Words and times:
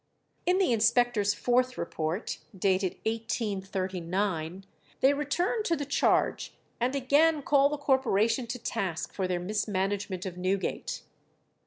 In 0.47 0.57
the 0.57 0.71
inspectors' 0.73 1.35
fourth 1.35 1.77
report, 1.77 2.39
dated 2.57 2.93
1839, 3.05 4.65
they 4.99 5.13
return 5.13 5.61
to 5.61 5.75
the 5.75 5.85
charge, 5.85 6.55
and 6.79 6.95
again 6.95 7.43
call 7.43 7.69
the 7.69 7.77
corporation 7.77 8.47
to 8.47 8.57
task 8.57 9.13
for 9.13 9.27
their 9.27 9.39
mismanagement 9.39 10.25
of 10.25 10.37
Newgate. 10.39 11.03